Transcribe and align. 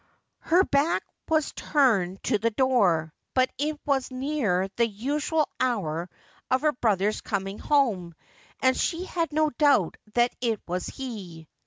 Her 0.39 0.63
back 0.63 1.03
was 1.29 1.51
turned 1.51 2.23
to 2.23 2.39
the 2.39 2.49
door, 2.49 3.13
but 3.35 3.51
it 3.59 3.79
was 3.85 4.09
near 4.09 4.67
the 4.75 4.87
usual 4.87 5.47
hour 5.59 6.09
of 6.49 6.61
her 6.61 6.71
brother's 6.71 7.21
coming 7.21 7.59
home, 7.59 8.15
and 8.63 8.75
she 8.75 9.05
had 9.05 9.31
no 9.31 9.51
doubt 9.51 9.97
that 10.15 10.35
it 10.41 10.59
was 10.67 10.87
he. 10.87 11.47